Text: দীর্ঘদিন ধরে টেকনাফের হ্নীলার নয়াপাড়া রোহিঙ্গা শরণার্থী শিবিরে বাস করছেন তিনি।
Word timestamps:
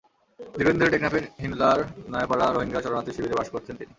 দীর্ঘদিন 0.39 0.79
ধরে 0.79 0.93
টেকনাফের 0.93 1.23
হ্নীলার 1.39 1.79
নয়াপাড়া 2.11 2.45
রোহিঙ্গা 2.47 2.81
শরণার্থী 2.81 3.11
শিবিরে 3.13 3.37
বাস 3.39 3.47
করছেন 3.53 3.75
তিনি। 3.75 3.89